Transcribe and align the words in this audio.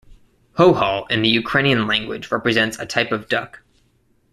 Hohol 0.57 1.05
in 1.11 1.21
the 1.21 1.29
Ukrainian 1.29 1.85
language 1.85 2.31
represents 2.31 2.79
a 2.79 2.87
type 2.87 3.11
of 3.11 3.29
duck. 3.29 3.61